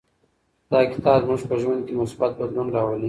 [0.71, 2.99] دا کتاب زموږ په ژوند کې مثبت بدلون راولي.